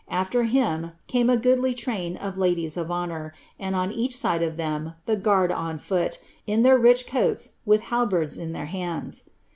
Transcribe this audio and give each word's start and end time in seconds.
After 0.09 0.45
him, 0.45 0.93
came 1.05 1.29
a 1.29 1.37
goodly 1.37 1.75
train 1.75 2.17
of 2.17 2.35
ladies 2.39 2.75
of 2.75 2.89
1 2.89 3.31
and 3.59 3.75
on 3.75 3.91
each 3.91 4.17
side 4.17 4.41
of 4.41 4.55
ihem 4.57 4.95
the 5.05 5.15
guard 5.15 5.51
on 5.51 5.77
foot, 5.77 6.17
in 6.47 6.63
their 6.63 6.79
rich 6.79 7.05
coai 7.05 7.51
halberds 7.81 8.35
in 8.35 8.51
their 8.51 8.65
hands. 8.65 9.29